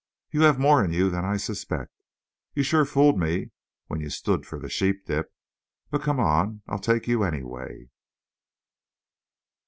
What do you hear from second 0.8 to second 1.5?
in you than I